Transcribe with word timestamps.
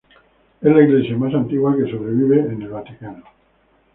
Es 0.61 0.67
la 0.73 0.81
iglesia 0.81 1.15
más 1.15 1.31
antigua 1.35 1.75
que 1.77 1.91
sobrevive 1.91 2.39
en 2.39 2.63
el 2.63 2.69
Vaticano. 2.69 3.23